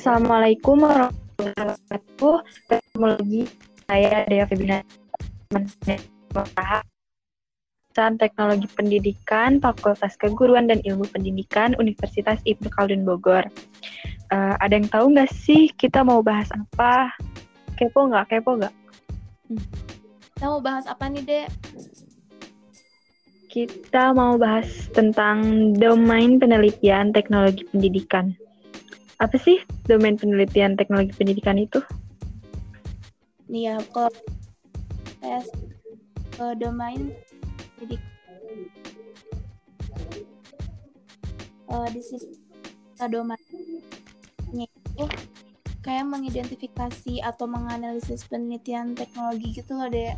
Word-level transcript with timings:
Assalamualaikum 0.00 0.80
warahmatullahi 0.80 1.52
wabarakatuh. 1.60 2.36
Ketemu 2.72 3.04
lagi 3.04 3.42
saya 3.84 4.24
Dea 4.32 4.48
Febina 4.48 4.80
Teknologi 8.16 8.64
Pendidikan 8.72 9.60
Fakultas 9.60 10.16
Keguruan 10.16 10.72
dan 10.72 10.80
Ilmu 10.88 11.04
Pendidikan 11.12 11.76
Universitas 11.76 12.40
Ibnu 12.48 12.72
Khaldun 12.72 13.04
Bogor. 13.04 13.44
Uh, 14.32 14.56
ada 14.64 14.80
yang 14.80 14.88
tahu 14.88 15.12
nggak 15.12 15.28
sih 15.36 15.68
kita 15.76 16.00
mau 16.00 16.24
bahas 16.24 16.48
apa? 16.48 17.12
Kepo 17.76 18.08
nggak? 18.08 18.32
Kepo 18.32 18.56
nggak? 18.56 18.72
Hmm. 19.52 19.64
Kita 20.32 20.44
mau 20.48 20.64
bahas 20.64 20.88
apa 20.88 21.12
nih, 21.12 21.22
Dek? 21.28 21.48
Kita 23.52 24.16
mau 24.16 24.40
bahas 24.40 24.64
tentang 24.96 25.44
domain 25.76 26.40
penelitian 26.40 27.12
teknologi 27.12 27.68
pendidikan. 27.68 28.32
Apa 29.20 29.36
sih 29.36 29.60
domain 29.84 30.16
penelitian 30.16 30.80
teknologi 30.80 31.12
pendidikan 31.12 31.60
itu? 31.60 31.84
Nih 33.52 33.68
ya, 33.68 33.76
kalau 33.92 34.08
tes 35.20 35.44
ke 36.32 36.46
domain 36.56 37.12
pendidikan 37.76 38.56
uh, 41.70 41.88
di 41.92 42.02
sini 42.02 42.34
domainnya 43.08 44.68
itu 44.68 45.04
kayak 45.80 46.04
mengidentifikasi 46.04 47.24
atau 47.24 47.48
menganalisis 47.48 48.28
penelitian 48.28 48.92
teknologi 48.92 49.56
gitu 49.56 49.72
loh 49.72 49.88
deh 49.88 50.12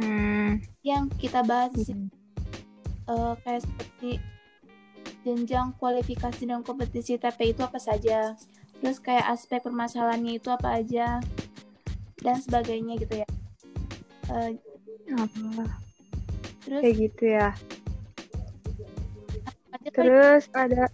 hmm. 0.00 0.64
yang 0.80 1.12
kita 1.20 1.44
bahas 1.44 1.76
hmm. 1.76 2.08
uh, 3.12 3.36
kayak 3.44 3.60
seperti 3.60 4.16
jenjang 5.22 5.74
kualifikasi 5.78 6.42
dan 6.44 6.66
kompetisi 6.66 7.18
TP 7.18 7.54
itu 7.54 7.62
apa 7.62 7.78
saja. 7.78 8.34
Terus 8.82 8.98
kayak 8.98 9.30
aspek 9.30 9.62
permasalahannya 9.62 10.42
itu 10.42 10.50
apa 10.50 10.82
aja 10.82 11.22
dan 12.22 12.36
sebagainya 12.42 12.98
gitu 12.98 13.22
ya. 13.22 13.28
Uh, 14.30 14.50
terus 16.66 16.80
kayak 16.82 16.96
gitu 16.98 17.24
ya. 17.30 17.48
Terus 19.90 20.46
ada 20.54 20.86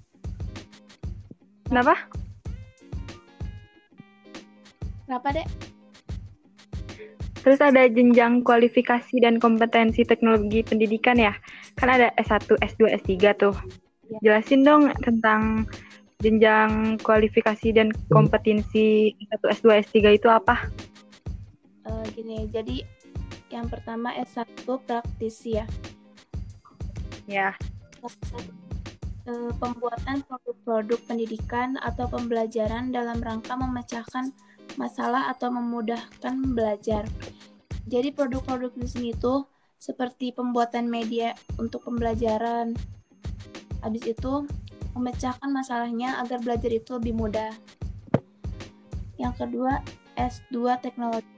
kenapa? 1.68 1.96
Kenapa 5.08 5.28
dek? 5.32 5.48
Terus 7.40 7.64
ada 7.64 7.88
jenjang 7.88 8.44
kualifikasi 8.44 9.24
dan 9.24 9.40
kompetensi 9.40 10.04
teknologi 10.04 10.60
pendidikan 10.60 11.16
ya. 11.16 11.32
Kan 11.80 11.88
ada 11.88 12.12
S1, 12.20 12.60
S2, 12.60 12.92
S3 13.00 13.32
tuh. 13.40 13.56
Jelasin 14.24 14.66
dong 14.66 14.90
tentang 15.02 15.66
jenjang 16.18 16.98
kualifikasi 17.06 17.70
dan 17.70 17.94
kompetensi 18.10 19.14
S1, 19.30 19.62
S2, 19.62 19.66
S3 19.86 19.96
itu 20.18 20.26
apa? 20.26 20.66
Uh, 21.86 22.02
gini, 22.18 22.50
jadi 22.50 22.82
yang 23.54 23.70
pertama 23.70 24.10
S1 24.18 24.66
praktisi 24.66 25.62
ya. 25.62 25.66
Ya. 27.30 27.50
Uh, 29.28 29.52
pembuatan 29.62 30.26
produk-produk 30.26 30.98
pendidikan 31.06 31.78
atau 31.78 32.10
pembelajaran 32.10 32.90
dalam 32.90 33.22
rangka 33.22 33.54
memecahkan 33.54 34.34
masalah 34.74 35.30
atau 35.30 35.54
memudahkan 35.54 36.34
belajar. 36.50 37.06
Jadi 37.88 38.10
produk-produk 38.10 38.74
di 38.74 38.88
sini 38.90 39.08
itu 39.14 39.46
seperti 39.78 40.34
pembuatan 40.34 40.90
media 40.90 41.32
untuk 41.56 41.86
pembelajaran. 41.86 42.74
Habis 43.84 44.04
itu 44.06 44.46
memecahkan 44.96 45.50
masalahnya 45.50 46.18
agar 46.22 46.42
belajar 46.42 46.70
itu 46.72 46.98
lebih 46.98 47.14
mudah. 47.14 47.52
Yang 49.18 49.34
kedua, 49.46 49.82
S2 50.18 50.78
teknologi. 50.82 51.28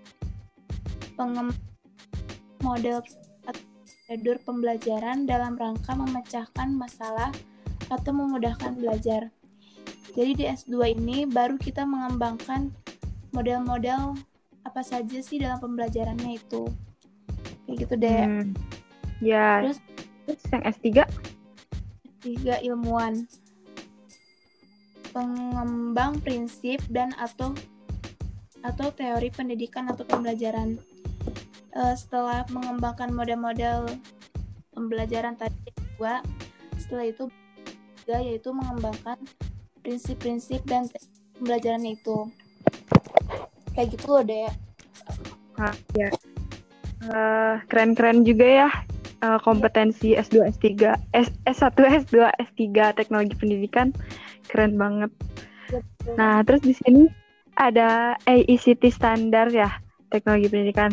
Pengem 1.17 1.53
model 2.65 3.05
prosedur 3.45 4.41
pembelajaran 4.45 5.29
dalam 5.29 5.57
rangka 5.57 5.93
memecahkan 5.93 6.69
masalah 6.73 7.29
atau 7.93 8.13
memudahkan 8.13 8.77
belajar. 8.81 9.29
Jadi 10.17 10.33
di 10.35 10.45
S2 10.49 10.97
ini 10.97 11.29
baru 11.29 11.61
kita 11.61 11.85
mengembangkan 11.85 12.73
model-model 13.31 14.19
apa 14.67 14.81
saja 14.85 15.19
sih 15.25 15.41
dalam 15.41 15.59
pembelajarannya 15.59 16.37
itu 16.37 16.69
kayak 17.65 17.77
gitu 17.87 17.95
deh 17.97 18.23
hmm. 18.27 18.47
ya 19.23 19.63
terus 19.65 19.79
terus 20.27 20.43
yang 20.51 20.63
S3 20.67 20.87
S3 22.21 22.61
ilmuwan. 22.69 23.25
Pengembang 25.11 26.23
prinsip 26.23 26.79
dan 26.93 27.11
atau 27.19 27.57
atau 28.61 28.93
teori 28.93 29.33
pendidikan 29.33 29.89
atau 29.89 30.05
pembelajaran. 30.05 30.79
Uh, 31.73 31.95
setelah 31.97 32.45
mengembangkan 32.53 33.11
model-model 33.15 33.89
pembelajaran 34.75 35.39
tadi 35.39 35.71
dua 35.97 36.21
setelah 36.77 37.09
itu 37.09 37.25
tiga 38.05 38.19
yaitu 38.21 38.51
mengembangkan 38.53 39.17
prinsip-prinsip 39.81 40.61
dan 40.69 40.87
pembelajaran 41.39 41.83
itu. 41.89 42.29
Kayak 43.73 43.97
gitu 43.97 44.07
loh 44.13 44.23
deh 44.23 44.41
ya 44.49 44.53
uh, 47.11 47.55
keren-keren 47.69 48.25
juga 48.25 48.47
ya 48.47 48.69
uh, 49.23 49.39
kompetensi 49.41 50.17
S2 50.17 50.51
S3 50.57 50.69
S 51.15 51.29
S1 51.47 51.77
S2 52.07 52.17
S3 52.29 52.97
teknologi 52.97 53.35
pendidikan. 53.37 53.93
Keren 54.49 54.77
banget. 54.77 55.11
Betul. 55.71 56.19
nah 56.19 56.43
terus 56.43 56.67
di 56.67 56.75
sini 56.75 57.07
ada 57.55 58.19
AECT 58.27 58.91
standar 58.91 59.47
ya 59.55 59.71
teknologi 60.11 60.51
pendidikan. 60.51 60.91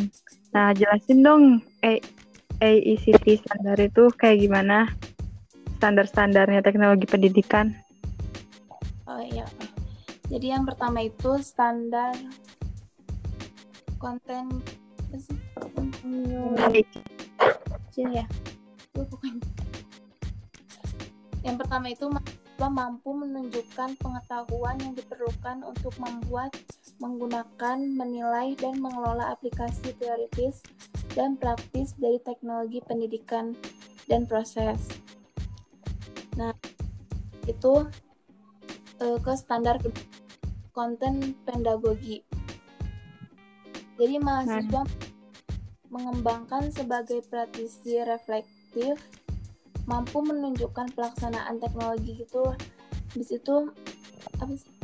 Nah 0.54 0.70
jelasin 0.78 1.26
dong 1.26 1.44
A 1.82 1.98
AECT 2.62 3.42
standar 3.42 3.78
itu 3.82 4.10
kayak 4.18 4.42
gimana? 4.46 4.90
Standar-standarnya 5.78 6.66
teknologi 6.66 7.06
pendidikan. 7.06 7.74
Oh 9.06 9.22
iya. 9.22 9.46
Jadi 10.28 10.50
yang 10.50 10.66
pertama 10.66 11.06
itu 11.06 11.38
standar 11.40 12.18
konten 14.02 14.62
sih 17.98 18.06
ya 18.14 18.26
yang 21.48 21.58
pertama 21.58 21.88
itu 21.90 22.06
mahasiswa 22.12 22.68
mampu 22.68 23.10
menunjukkan 23.16 23.96
pengetahuan 24.04 24.76
yang 24.84 24.94
diperlukan 25.00 25.64
untuk 25.64 25.96
membuat, 25.96 26.52
menggunakan, 27.00 27.78
menilai, 27.96 28.52
dan 28.60 28.84
mengelola 28.84 29.32
aplikasi 29.32 29.96
teoritis 29.96 30.60
dan 31.16 31.40
praktis 31.40 31.96
dari 31.96 32.20
teknologi 32.20 32.84
pendidikan 32.84 33.56
dan 34.12 34.28
proses. 34.28 34.92
Nah, 36.36 36.52
itu 37.48 37.88
uh, 39.00 39.18
ke 39.24 39.34
standar 39.40 39.80
konten 40.76 41.32
pedagogi. 41.48 42.28
Jadi 43.96 44.16
mahasiswa 44.20 44.84
hmm. 44.84 45.07
Mengembangkan 45.88 46.70
sebagai 46.72 47.24
praktisi 47.28 48.04
reflektif, 48.04 49.00
mampu 49.88 50.20
menunjukkan 50.20 50.92
pelaksanaan 50.94 51.58
teknologi 51.64 52.24
itu 52.24 52.44
di 53.16 53.24
situ 53.24 53.72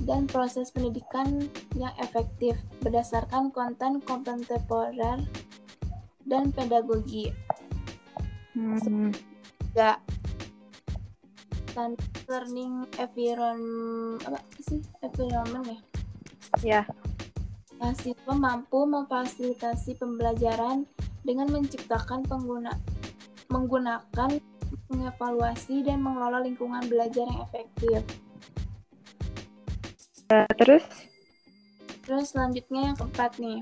dan 0.07 0.25
proses 0.25 0.71
pendidikan 0.71 1.47
yang 1.75 1.93
efektif 1.99 2.55
berdasarkan 2.81 3.51
konten 3.51 3.99
kontemporer 4.01 5.19
dan 6.23 6.49
pedagogi. 6.55 7.35
Hmm. 8.55 9.11
Ya, 9.73 9.97
learning 12.29 12.85
environment 13.01 14.21
apa 14.23 14.39
sih 14.61 14.79
environment 15.01 15.65
ya? 15.67 15.79
Ya 16.61 16.81
mahasiswa 17.83 18.12
mampu 18.31 18.87
memfasilitasi 18.87 19.99
pembelajaran 19.99 20.87
dengan 21.27 21.51
menciptakan 21.51 22.23
pengguna 22.23 22.71
menggunakan 23.51 24.39
mengevaluasi 24.87 25.83
dan 25.83 25.99
mengelola 25.99 26.39
lingkungan 26.39 26.87
belajar 26.87 27.27
yang 27.27 27.43
efektif. 27.43 28.01
Uh, 30.31 30.47
terus? 30.55 30.85
Terus 32.07 32.31
selanjutnya 32.31 32.91
yang 32.91 32.97
keempat 32.97 33.37
nih, 33.37 33.59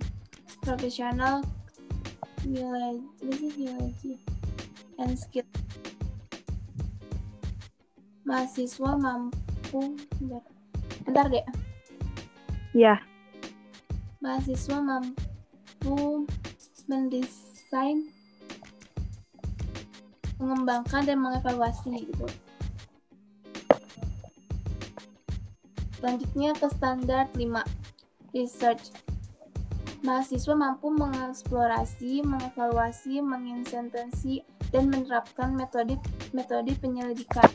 profesional 0.62 1.42
village, 2.46 4.22
and 5.02 5.18
skill. 5.18 5.46
Mahasiswa 8.24 8.92
mampu, 8.96 9.98
bentar, 10.22 10.46
bentar 11.04 11.26
deh. 11.28 11.46
Ya 12.72 13.04
mahasiswa 14.22 14.78
mampu 14.78 16.30
mendesain, 16.86 18.06
mengembangkan 20.38 21.02
dan 21.10 21.18
mengevaluasi 21.18 22.06
gitu. 22.06 22.30
Selanjutnya 25.98 26.54
ke 26.54 26.68
standar 26.70 27.26
5, 27.34 27.66
research. 28.34 28.94
Mahasiswa 30.02 30.58
mampu 30.58 30.90
mengeksplorasi, 30.90 32.26
mengevaluasi, 32.26 33.22
menginsentensi, 33.22 34.42
dan 34.74 34.90
menerapkan 34.90 35.54
metode 35.54 35.98
metode 36.34 36.74
penyelidikan. 36.78 37.46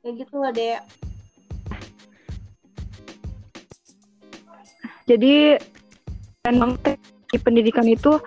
Kayak 0.00 0.24
gitu 0.24 0.34
loh, 0.40 0.52
Dek. 0.52 1.05
Jadi 5.06 5.54
memang 6.42 6.74
di 7.30 7.38
pendidikan 7.38 7.86
itu 7.86 8.18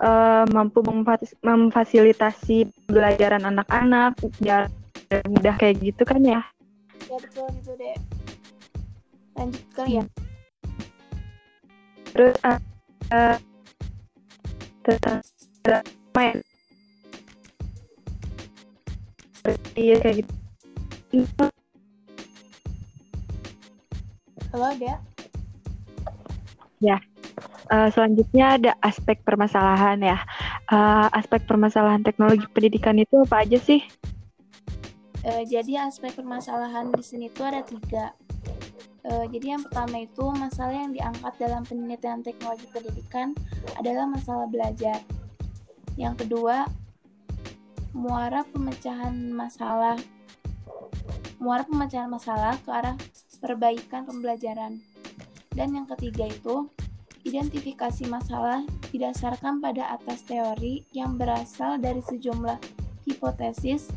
uh, 0.00 0.44
mampu 0.52 0.84
memfasilitasi 1.40 2.68
pembelajaran 2.84 3.48
anak-anak 3.48 4.20
biar 4.40 4.68
mudah 5.32 5.56
kayak 5.56 5.80
gitu 5.80 6.04
kan 6.04 6.20
ya? 6.20 6.44
Ya 7.08 7.16
betul 7.16 7.48
gitu 7.60 7.72
deh. 7.80 7.96
Lanjut 9.36 9.64
kali 9.72 10.00
ya. 10.00 10.04
Terus 12.12 12.36
uh, 12.44 12.60
uh, 13.12 13.36
main 16.16 16.40
iya 19.76 19.96
kayak 20.00 20.16
gitu. 21.12 21.44
Halo, 24.50 24.72
Dea. 24.80 25.15
Ya. 26.82 27.00
Uh, 27.66 27.88
selanjutnya 27.90 28.60
ada 28.60 28.72
aspek 28.84 29.18
permasalahan 29.24 29.98
ya. 30.00 30.18
Uh, 30.70 31.08
aspek 31.16 31.42
permasalahan 31.48 32.04
teknologi 32.04 32.44
pendidikan 32.52 32.96
itu 33.00 33.24
apa 33.26 33.42
aja 33.42 33.58
sih? 33.58 33.80
Uh, 35.26 35.42
jadi 35.42 35.88
aspek 35.88 36.14
permasalahan 36.14 36.92
di 36.94 37.02
sini 37.02 37.26
tuh 37.32 37.48
ada 37.48 37.64
tiga. 37.66 38.14
Uh, 39.06 39.26
jadi 39.30 39.58
yang 39.58 39.62
pertama 39.62 40.02
itu 40.02 40.24
masalah 40.34 40.74
yang 40.74 40.90
diangkat 40.90 41.34
dalam 41.38 41.62
penelitian 41.62 42.22
teknologi 42.26 42.66
pendidikan 42.70 43.34
adalah 43.78 44.06
masalah 44.06 44.46
belajar. 44.50 44.98
Yang 45.96 46.26
kedua, 46.26 46.68
muara 47.96 48.44
pemecahan 48.52 49.14
masalah. 49.32 49.96
Muara 51.40 51.64
pemecahan 51.64 52.10
masalah 52.10 52.58
ke 52.60 52.70
arah 52.70 52.96
perbaikan 53.40 54.04
pembelajaran. 54.04 54.82
Dan 55.56 55.72
yang 55.72 55.88
ketiga 55.96 56.28
itu 56.28 56.68
identifikasi 57.24 58.04
masalah 58.06 58.62
didasarkan 58.92 59.58
pada 59.58 59.96
atas 59.96 60.22
teori 60.28 60.84
yang 60.92 61.16
berasal 61.16 61.80
dari 61.80 62.04
sejumlah 62.04 62.60
hipotesis 63.08 63.90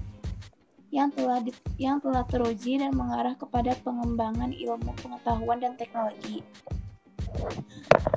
yang 0.90 1.14
telah 1.14 1.38
di, 1.38 1.54
yang 1.78 2.02
telah 2.02 2.26
teruji 2.26 2.82
dan 2.82 2.98
mengarah 2.98 3.38
kepada 3.38 3.78
pengembangan 3.86 4.50
ilmu 4.50 4.90
pengetahuan 4.98 5.62
dan 5.62 5.78
teknologi. 5.78 6.42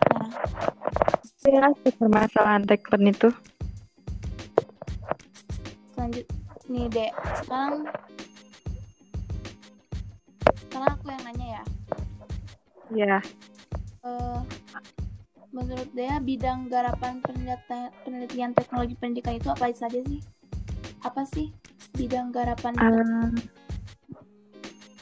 Nah, 0.08 0.32
ya, 1.44 1.68
permasalahan 2.00 2.64
tekpen 2.64 3.12
itu. 3.12 3.28
Selanjut, 5.92 6.24
nih 6.72 6.88
dek, 6.88 7.12
sekarang 7.44 7.84
sekarang 10.72 10.90
aku 10.96 11.06
yang 11.12 11.22
nanya 11.28 11.48
ya. 11.60 11.64
Ya. 12.90 13.22
Uh, 14.02 14.42
menurut 15.54 15.86
Dea 15.94 16.18
bidang 16.18 16.66
garapan 16.66 17.22
penelitian 18.02 18.50
teknologi 18.56 18.98
pendidikan 18.98 19.38
itu 19.38 19.48
apa 19.52 19.70
saja 19.70 20.02
sih? 20.02 20.18
Apa 21.06 21.22
sih 21.28 21.54
bidang 21.94 22.34
garapan? 22.34 22.74
Um, 22.82 23.38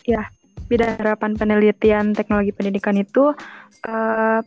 ya, 0.05 0.29
bidang 0.69 1.01
garapan 1.01 1.33
penelitian 1.39 2.13
teknologi 2.13 2.53
pendidikan 2.53 3.01
itu 3.01 3.33
uh, 3.89 4.43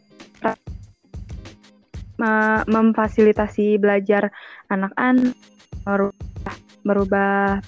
memfasilitasi 2.69 3.81
belajar 3.81 4.31
anak-anak 4.71 5.35
merubah 5.83 6.55
merubah 6.87 7.59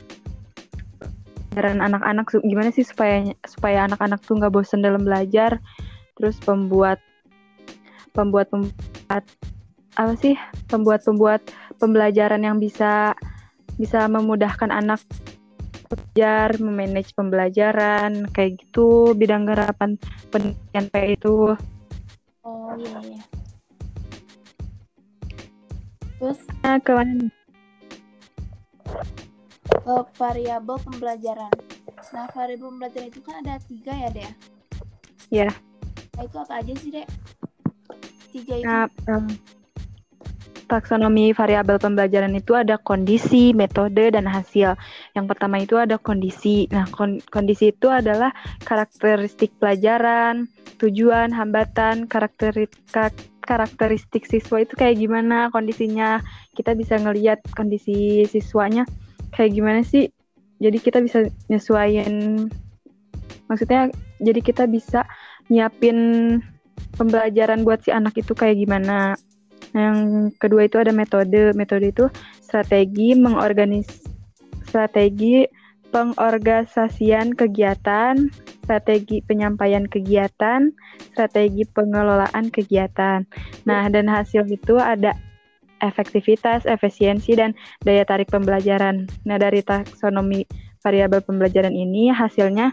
anak-anak 1.64 2.28
gimana 2.44 2.70
sih 2.76 2.84
supaya 2.84 3.32
supaya 3.48 3.88
anak-anak 3.88 4.20
tuh 4.28 4.36
nggak 4.36 4.52
bosan 4.52 4.84
dalam 4.84 5.08
belajar 5.08 5.64
terus 6.20 6.36
membuat 6.44 7.00
pembuat 8.12 8.52
pembuat 8.52 9.24
apa 9.96 10.14
sih 10.20 10.36
pembuat 10.68 11.08
pembuat 11.08 11.42
pembelajaran 11.80 12.44
yang 12.44 12.60
bisa 12.60 13.16
bisa 13.80 14.08
memudahkan 14.08 14.72
anak 14.72 15.00
belajar, 15.86 16.58
memanage 16.58 17.14
pembelajaran, 17.14 18.28
kayak 18.34 18.58
gitu 18.60 19.14
bidang 19.14 19.46
garapan 19.46 20.00
pendidikan 20.34 20.86
kayak 20.92 21.20
itu. 21.22 21.54
Oh 22.42 22.74
iya 22.80 23.00
iya. 23.04 23.24
Terus 26.18 26.40
nah, 26.64 26.80
ke 26.80 26.92
mana? 26.96 27.28
Ke 29.86 29.96
variabel 30.18 30.82
pembelajaran. 30.82 31.54
Nah 32.10 32.26
variabel 32.34 32.74
pembelajaran 32.74 33.08
itu 33.14 33.22
kan 33.22 33.46
ada 33.46 33.62
tiga 33.70 33.94
ya 33.94 34.10
deh. 34.10 34.32
Ya. 35.30 35.50
Nah 36.18 36.24
itu 36.26 36.38
apa 36.42 36.54
aja 36.58 36.74
sih 36.74 36.90
dek? 36.90 37.06
tiga 38.36 38.54
itu? 38.60 38.68
Nah, 38.68 38.92
um, 39.08 39.26
taksonomi 40.68 41.32
variabel 41.32 41.80
pembelajaran 41.80 42.34
itu 42.36 42.52
ada 42.58 42.76
kondisi, 42.82 43.56
metode, 43.56 44.12
dan 44.12 44.28
hasil. 44.28 44.76
Yang 45.16 45.26
pertama 45.32 45.62
itu 45.64 45.80
ada 45.80 45.96
kondisi. 45.96 46.68
Nah, 46.74 46.84
kon 46.92 47.24
kondisi 47.32 47.72
itu 47.72 47.88
adalah 47.88 48.36
karakteristik 48.68 49.56
pelajaran, 49.62 50.52
tujuan, 50.82 51.32
hambatan, 51.32 52.10
karakteristik 52.12 53.16
karakteristik 53.46 54.26
siswa 54.26 54.66
itu 54.66 54.74
kayak 54.74 54.98
gimana 54.98 55.54
kondisinya. 55.54 56.20
Kita 56.58 56.74
bisa 56.74 56.98
ngelihat 56.98 57.46
kondisi 57.54 58.26
siswanya 58.26 58.90
kayak 59.36 59.52
gimana 59.54 59.84
sih. 59.84 60.08
Jadi 60.64 60.78
kita 60.80 61.04
bisa 61.04 61.28
nyesuaiin 61.52 62.48
maksudnya 63.52 63.92
jadi 64.24 64.40
kita 64.40 64.66
bisa 64.66 65.04
nyiapin 65.52 66.40
pembelajaran 66.96 67.68
buat 67.68 67.84
si 67.84 67.92
anak 67.92 68.16
itu 68.16 68.32
kayak 68.32 68.56
gimana. 68.56 69.20
Yang 69.76 70.32
kedua 70.40 70.72
itu 70.72 70.80
ada 70.80 70.96
metode. 70.96 71.52
Metode 71.52 71.92
itu 71.92 72.08
strategi 72.40 73.12
mengorganis 73.14 74.08
strategi 74.64 75.44
pengorganisasian 75.96 77.32
kegiatan, 77.40 78.28
strategi 78.68 79.24
penyampaian 79.24 79.88
kegiatan, 79.88 80.76
strategi 81.16 81.64
pengelolaan 81.64 82.52
kegiatan. 82.52 83.24
Nah, 83.64 83.88
dan 83.88 84.12
hasil 84.12 84.44
itu 84.52 84.76
ada 84.76 85.16
efektivitas, 85.86 86.66
efisiensi, 86.66 87.38
dan 87.38 87.54
daya 87.86 88.04
tarik 88.04 88.30
pembelajaran. 88.34 89.06
Nah, 89.24 89.38
dari 89.38 89.62
taksonomi 89.62 90.46
variabel 90.82 91.22
pembelajaran 91.26 91.74
ini 91.74 92.14
hasilnya 92.14 92.70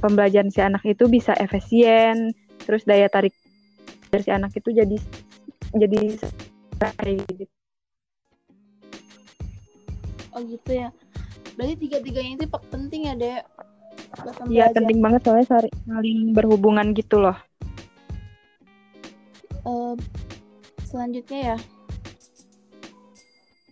pembelajaran 0.00 0.48
si 0.48 0.60
anak 0.64 0.80
itu 0.88 1.10
bisa 1.12 1.36
efisien, 1.36 2.32
terus 2.64 2.88
daya 2.88 3.10
tarik 3.12 3.36
dari 4.08 4.22
si 4.24 4.30
anak 4.32 4.56
itu 4.56 4.72
jadi 4.72 4.96
jadi 5.76 5.98
gitu. 7.28 7.44
Oh 10.32 10.40
gitu 10.46 10.70
ya. 10.70 10.88
Berarti 11.58 11.74
tiga-tiganya 11.74 12.32
itu 12.38 12.46
penting 12.70 13.10
ya, 13.10 13.14
Dek? 13.18 13.42
Iya, 14.48 14.70
penting 14.72 15.02
banget 15.02 15.20
soalnya 15.26 15.46
saling 15.84 16.32
berhubungan 16.32 16.94
gitu 16.94 17.18
loh. 17.18 17.36
Uh, 19.66 19.98
selanjutnya 20.86 21.52
ya. 21.52 21.56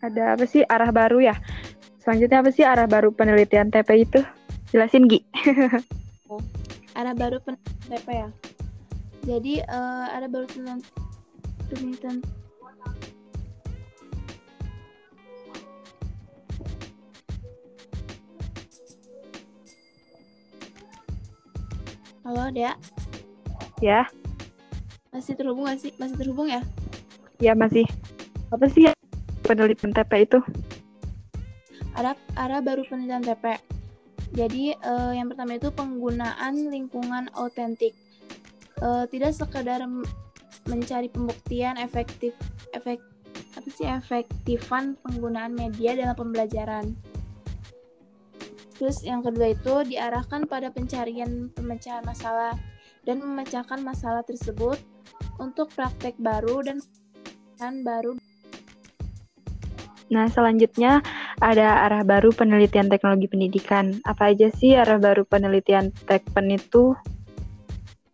Ada 0.05 0.37
apa 0.37 0.45
sih 0.45 0.65
arah 0.67 0.93
baru 0.93 1.25
ya? 1.25 1.37
Selanjutnya 2.01 2.45
apa 2.45 2.51
sih 2.53 2.65
arah 2.65 2.89
baru 2.89 3.13
penelitian 3.13 3.73
TP 3.73 4.05
itu? 4.05 4.21
Jelasin, 4.71 5.09
Gi. 5.09 5.23
oh, 6.33 6.43
arah 6.99 7.15
baru 7.17 7.41
penelitian 7.41 7.87
TP 7.87 8.09
ya? 8.13 8.29
jadi 9.27 9.67
uh, 9.67 10.07
ada 10.15 10.31
baru 10.31 10.47
penelitian 10.47 12.23
Halo, 22.27 22.51
Dea. 22.51 22.75
Ya. 23.79 24.11
Masih 25.15 25.39
terhubung 25.39 25.71
gak 25.71 25.79
sih? 25.79 25.95
Masih 25.95 26.19
terhubung 26.19 26.51
ya? 26.51 26.59
Ya, 27.39 27.55
masih. 27.55 27.87
Apa 28.51 28.67
sih 28.67 28.96
penelitian 29.47 29.95
TP 29.95 30.27
itu? 30.27 30.39
Ada, 31.97 32.13
ada 32.37 32.61
baru 32.61 32.85
penelitian 32.85 33.25
TP. 33.25 33.57
Jadi, 34.35 34.75
uh, 34.83 35.15
yang 35.15 35.31
pertama 35.33 35.57
itu 35.57 35.71
penggunaan 35.71 36.69
lingkungan 36.69 37.31
autentik 37.33 37.95
uh, 38.83 39.05
tidak 39.09 39.33
sekadar 39.33 39.87
mencari 40.67 41.09
pembuktian 41.09 41.79
efektif 41.79 42.35
efek 42.75 42.99
apa 43.57 43.69
sih 43.73 43.89
efektifan 43.89 44.99
penggunaan 45.01 45.57
media 45.57 45.97
dalam 45.97 46.17
pembelajaran. 46.17 46.93
Terus 48.77 49.01
yang 49.01 49.25
kedua 49.25 49.57
itu 49.57 49.75
diarahkan 49.89 50.45
pada 50.45 50.69
pencarian 50.69 51.49
pemecahan 51.57 52.05
masalah 52.05 52.53
dan 53.09 53.25
memecahkan 53.25 53.81
masalah 53.81 54.21
tersebut 54.29 54.77
untuk 55.41 55.73
praktek 55.73 56.13
baru 56.21 56.61
dan 56.61 56.79
baru. 57.81 58.26
Nah, 60.07 60.31
selanjutnya 60.31 61.03
ada 61.43 61.83
arah 61.87 62.07
baru 62.07 62.31
penelitian 62.31 62.87
teknologi 62.87 63.27
pendidikan. 63.27 63.99
Apa 64.07 64.31
aja 64.31 64.51
sih 64.55 64.79
arah 64.79 65.03
baru 65.03 65.27
penelitian 65.27 65.91
tekpen 66.07 66.55
itu? 66.55 66.95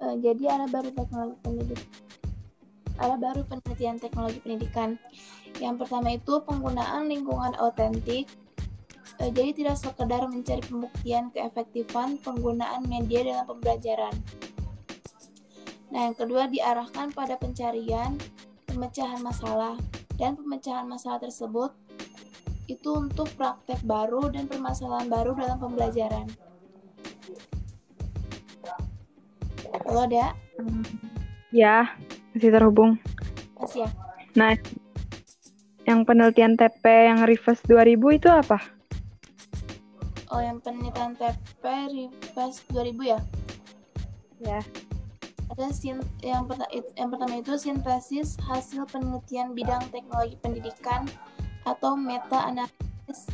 Uh, 0.00 0.16
jadi 0.18 0.56
arah 0.56 0.68
baru 0.68 0.90
teknologi 0.92 1.36
pendidikan 1.44 1.90
arah 3.00 3.18
baru 3.18 3.42
penelitian 3.48 3.96
teknologi 3.98 4.38
pendidikan. 4.44 4.94
Yang 5.58 5.74
pertama 5.84 6.14
itu 6.14 6.38
penggunaan 6.44 7.08
lingkungan 7.10 7.56
autentik 7.58 8.30
E, 9.20 9.28
jadi 9.28 9.52
tidak 9.52 9.76
sekedar 9.76 10.24
mencari 10.24 10.62
pembuktian 10.64 11.28
keefektifan 11.30 12.16
penggunaan 12.24 12.82
media 12.88 13.22
dalam 13.22 13.44
pembelajaran. 13.44 14.14
Nah, 15.92 16.08
yang 16.08 16.16
kedua 16.16 16.48
diarahkan 16.48 17.12
pada 17.12 17.36
pencarian 17.36 18.16
pemecahan 18.64 19.20
masalah 19.20 19.76
dan 20.22 20.38
pemecahan 20.38 20.86
masalah 20.86 21.18
tersebut 21.18 21.74
itu 22.70 22.94
untuk 22.94 23.26
praktek 23.34 23.82
baru 23.82 24.30
dan 24.30 24.46
permasalahan 24.46 25.10
baru 25.10 25.34
dalam 25.34 25.58
pembelajaran. 25.58 26.30
Halo, 29.82 30.06
Dek? 30.06 30.30
Ya, 31.50 31.98
masih 32.30 32.54
terhubung. 32.54 33.02
Masih 33.58 33.82
ya? 33.82 33.90
Nah, 34.38 34.54
yang 35.90 36.06
penelitian 36.06 36.54
TP 36.54 37.10
yang 37.10 37.26
reverse 37.26 37.66
2000 37.66 37.98
itu 38.14 38.30
apa? 38.30 38.62
Oh, 40.30 40.38
yang 40.38 40.62
penelitian 40.62 41.18
TP 41.18 41.62
Rivas 41.90 42.62
2000 42.70 43.10
ya? 43.10 43.18
Ya. 44.38 44.62
Ada 45.52 45.68
sin 45.68 46.00
yang, 46.24 46.48
perta 46.48 46.64
yang 46.72 47.12
pertama 47.12 47.36
itu 47.36 47.52
sintesis 47.60 48.40
hasil 48.40 48.88
penelitian 48.88 49.52
bidang 49.52 49.84
teknologi 49.92 50.40
pendidikan 50.40 51.04
atau 51.68 51.92
meta 51.92 52.48
analisis 52.48 53.28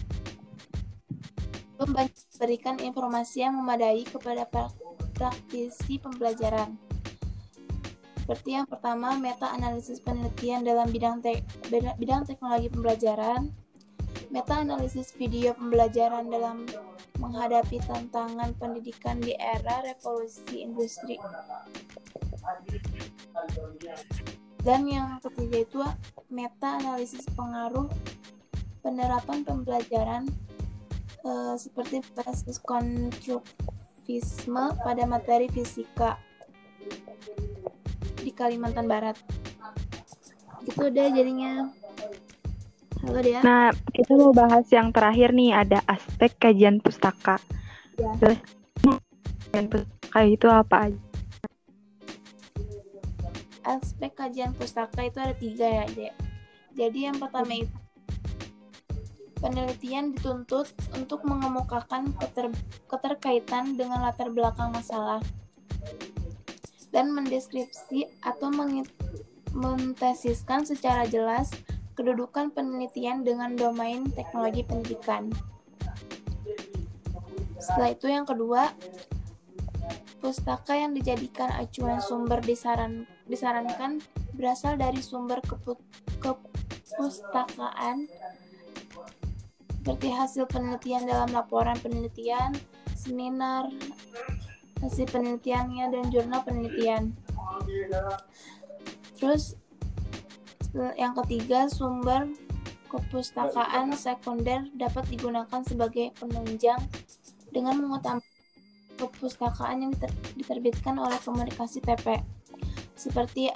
memberikan 1.78 2.74
informasi 2.82 3.46
yang 3.46 3.54
memadai 3.54 4.02
kepada 4.02 4.50
praktisi 5.14 6.02
pembelajaran. 6.02 6.74
Seperti 8.26 8.50
yang 8.50 8.66
pertama, 8.66 9.14
meta 9.14 9.54
analisis 9.54 10.02
penelitian 10.02 10.66
dalam 10.66 10.90
bidang 10.90 11.22
te 11.22 11.46
bidang 11.70 12.26
teknologi 12.26 12.66
pembelajaran, 12.66 13.54
meta 14.34 14.58
analisis 14.58 15.14
video 15.14 15.54
pembelajaran 15.54 16.26
dalam 16.26 16.66
menghadapi 17.18 17.82
tantangan 17.82 18.54
pendidikan 18.58 19.18
di 19.18 19.34
era 19.38 19.82
revolusi 19.82 20.62
industri. 20.62 21.18
Dan 24.62 24.86
yang 24.90 25.20
ketiga 25.22 25.58
itu 25.62 25.82
meta 26.28 26.76
analisis 26.82 27.24
pengaruh 27.32 27.88
penerapan 28.82 29.44
pembelajaran 29.46 30.26
uh, 31.24 31.56
seperti 31.56 32.02
basis 32.14 32.58
konstruktivisme 32.62 34.76
pada 34.82 35.06
materi 35.08 35.48
fisika 35.48 36.18
di 38.18 38.30
Kalimantan 38.34 38.88
Barat. 38.90 39.16
Itu 40.66 40.90
udah 40.90 41.06
jadinya 41.14 41.70
Halo 42.98 43.22
dia. 43.22 43.38
Nah, 43.46 43.70
kita 43.94 44.18
mau 44.18 44.34
bahas 44.34 44.66
yang 44.74 44.90
terakhir 44.90 45.30
nih, 45.30 45.54
ada 45.54 45.78
aspek 45.86 46.34
kajian 46.34 46.82
pustaka. 46.82 47.38
Ya. 47.94 48.10
Kajian 48.18 49.70
pustaka 49.70 50.26
itu 50.26 50.50
apa 50.50 50.90
aja? 50.90 51.07
Aspek 53.66 54.14
kajian 54.14 54.54
pustaka 54.54 55.06
itu 55.06 55.18
ada 55.18 55.34
tiga 55.34 55.66
ya, 55.66 55.84
Dek. 55.90 56.14
Jadi 56.78 57.10
yang 57.10 57.18
pertama 57.18 57.58
itu 57.58 57.74
penelitian 59.38 60.14
dituntut 60.14 60.66
untuk 60.98 61.22
mengemukakan 61.22 62.10
keter 62.18 62.50
keterkaitan 62.90 63.78
dengan 63.78 64.02
latar 64.02 64.30
belakang 64.34 64.74
masalah 64.74 65.22
dan 66.90 67.14
mendeskripsi 67.14 68.08
atau 68.24 68.50
mentesiskan 69.54 70.66
secara 70.66 71.06
jelas 71.06 71.52
kedudukan 71.94 72.54
penelitian 72.54 73.26
dengan 73.26 73.58
domain 73.58 74.06
teknologi 74.14 74.62
pendidikan. 74.62 75.30
Setelah 77.58 77.90
itu 77.90 78.06
yang 78.06 78.22
kedua, 78.22 78.70
pustaka 80.22 80.78
yang 80.78 80.94
dijadikan 80.94 81.50
acuan 81.58 81.98
sumber 81.98 82.38
disaran, 82.38 83.04
disarankan 83.28 84.00
berasal 84.34 84.80
dari 84.80 85.04
sumber 85.04 85.38
keput, 85.44 85.78
kepustakaan 86.18 88.08
seperti 89.88 90.08
hasil 90.12 90.44
penelitian 90.50 91.08
dalam 91.08 91.32
laporan 91.32 91.76
penelitian, 91.80 92.52
seminar, 92.92 93.72
hasil 94.84 95.08
penelitiannya, 95.08 95.88
dan 95.88 96.04
jurnal 96.12 96.44
penelitian. 96.44 97.16
Terus 99.16 99.56
yang 100.96 101.16
ketiga, 101.24 101.72
sumber 101.72 102.28
kepustakaan 102.92 103.96
sekunder 103.96 104.68
dapat 104.76 105.08
digunakan 105.08 105.60
sebagai 105.64 106.12
penunjang 106.20 106.80
dengan 107.48 107.80
mengutamakan 107.80 108.36
kepustakaan 108.98 109.88
yang 109.88 109.92
diterbitkan 110.36 111.00
oleh 111.00 111.16
komunikasi 111.22 111.80
TP 111.80 112.20
seperti 112.98 113.48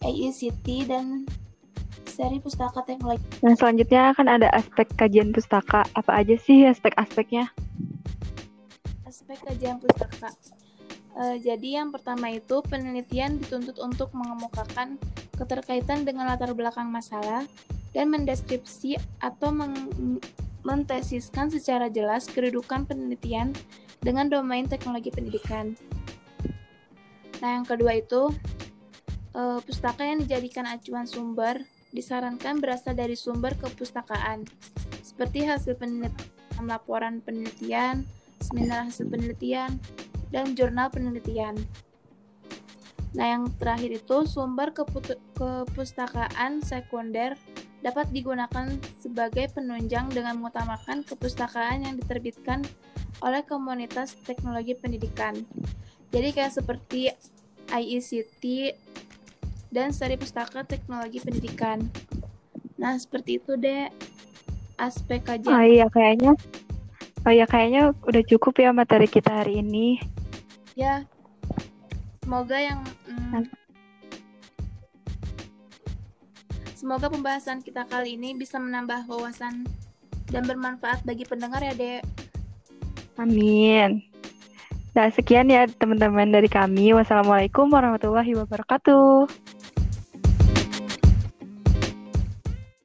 AICT 0.00 0.66
dan 0.88 1.28
seri 2.08 2.42
pustaka 2.42 2.82
teknologi. 2.82 3.22
Nah, 3.46 3.54
selanjutnya 3.54 4.10
akan 4.16 4.26
ada 4.26 4.48
aspek 4.50 4.90
kajian 4.98 5.30
pustaka. 5.30 5.86
Apa 5.94 6.18
aja 6.18 6.34
sih 6.34 6.66
aspek-aspeknya? 6.66 7.52
Aspek 9.06 9.38
kajian 9.46 9.78
pustaka. 9.78 10.34
Uh, 11.14 11.38
jadi 11.38 11.82
yang 11.82 11.94
pertama 11.94 12.30
itu 12.30 12.62
penelitian 12.66 13.38
dituntut 13.42 13.78
untuk 13.78 14.10
mengemukakan 14.14 14.98
keterkaitan 15.34 16.02
dengan 16.02 16.30
latar 16.30 16.54
belakang 16.54 16.90
masalah 16.90 17.46
dan 17.94 18.10
mendeskripsi 18.10 18.98
atau 19.22 19.50
mentesiskan 20.62 21.50
secara 21.50 21.90
jelas 21.90 22.26
kedudukan 22.30 22.86
penelitian 22.86 23.54
dengan 24.02 24.30
domain 24.30 24.66
teknologi 24.66 25.10
pendidikan. 25.10 25.74
Nah, 27.38 27.60
yang 27.60 27.66
kedua 27.66 27.94
itu 27.98 28.34
uh, 29.34 29.58
pustaka 29.62 30.02
yang 30.02 30.22
dijadikan 30.26 30.66
acuan 30.66 31.06
sumber 31.06 31.62
disarankan 31.94 32.60
berasal 32.60 32.92
dari 32.92 33.16
sumber 33.16 33.56
kepustakaan 33.56 34.44
seperti 35.00 35.46
hasil 35.46 35.74
penelitian, 35.78 36.14
laporan 36.66 37.22
penelitian, 37.24 38.04
seminar 38.42 38.86
hasil 38.86 39.08
penelitian, 39.08 39.80
dan 40.28 40.52
jurnal 40.52 40.92
penelitian. 40.92 41.56
Nah, 43.16 43.26
yang 43.34 43.48
terakhir 43.56 44.04
itu 44.04 44.28
sumber 44.28 44.76
kepustakaan 44.76 46.60
sekunder 46.60 47.40
dapat 47.80 48.10
digunakan 48.12 48.68
sebagai 49.00 49.48
penunjang 49.54 50.10
dengan 50.12 50.36
mengutamakan 50.42 51.06
kepustakaan 51.06 51.86
yang 51.88 51.94
diterbitkan 51.96 52.66
oleh 53.24 53.42
komunitas 53.46 54.14
teknologi 54.26 54.76
pendidikan. 54.76 55.46
Jadi 56.08 56.28
kayak 56.32 56.52
seperti 56.52 57.12
IECT 57.68 58.74
dan 59.68 59.92
seri 59.92 60.16
pustaka 60.16 60.64
teknologi 60.64 61.20
pendidikan. 61.20 61.84
Nah, 62.80 62.96
seperti 62.96 63.36
itu 63.36 63.58
deh 63.60 63.92
aspek 64.80 65.20
kajian. 65.20 65.52
Oh 65.52 65.64
iya, 65.66 65.86
kayaknya 65.92 66.32
Oh 67.28 67.34
ya 67.34 67.44
kayaknya 67.44 67.92
udah 68.08 68.22
cukup 68.24 68.56
ya 68.56 68.72
materi 68.72 69.04
kita 69.04 69.44
hari 69.44 69.60
ini. 69.60 70.00
Ya 70.72 71.04
semoga 72.24 72.56
yang 72.56 72.80
mm, 73.04 73.52
semoga 76.72 77.12
pembahasan 77.12 77.60
kita 77.60 77.84
kali 77.84 78.16
ini 78.16 78.32
bisa 78.32 78.56
menambah 78.56 79.04
wawasan 79.12 79.68
dan 80.32 80.42
bermanfaat 80.48 81.04
bagi 81.04 81.28
pendengar 81.28 81.60
ya 81.60 81.76
dek. 81.76 82.00
Amin 83.20 84.07
Nah, 84.96 85.08
sekian 85.12 85.52
ya 85.52 85.68
teman-teman 85.68 86.32
dari 86.32 86.48
kami. 86.48 86.96
Wassalamualaikum 86.96 87.68
warahmatullahi 87.68 88.32
wabarakatuh. 88.34 89.28